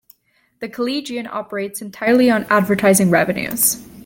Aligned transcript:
The 0.61 0.67
"Collegian" 0.67 1.27
operates 1.27 1.79
entirely 1.79 2.31
on 2.31 2.45
advertising 2.45 3.11
revenues. 3.11 3.87